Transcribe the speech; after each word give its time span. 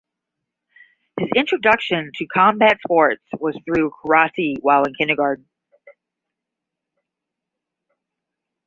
His 1.19 1.29
introduction 1.35 2.09
to 2.15 2.25
combat 2.25 2.79
sports 2.81 3.23
was 3.39 3.55
through 3.67 3.91
karate 4.03 4.55
while 4.59 4.83
in 4.83 4.95
kindergarten. 4.95 5.45